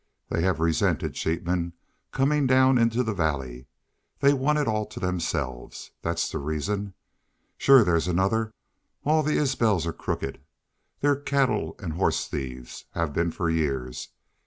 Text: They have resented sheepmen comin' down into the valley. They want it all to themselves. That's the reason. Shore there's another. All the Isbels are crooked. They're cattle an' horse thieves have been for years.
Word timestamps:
They 0.29 0.41
have 0.41 0.59
resented 0.59 1.15
sheepmen 1.15 1.73
comin' 2.11 2.47
down 2.47 2.79
into 2.79 3.03
the 3.03 3.13
valley. 3.13 3.67
They 4.19 4.33
want 4.33 4.57
it 4.57 4.67
all 4.67 4.87
to 4.87 4.99
themselves. 4.99 5.91
That's 6.01 6.31
the 6.31 6.39
reason. 6.39 6.95
Shore 7.55 7.83
there's 7.83 8.07
another. 8.07 8.51
All 9.03 9.21
the 9.21 9.37
Isbels 9.37 9.85
are 9.85 9.93
crooked. 9.93 10.41
They're 11.01 11.15
cattle 11.17 11.75
an' 11.77 11.91
horse 11.91 12.27
thieves 12.27 12.85
have 12.93 13.13
been 13.13 13.29
for 13.29 13.47
years. 13.47 14.09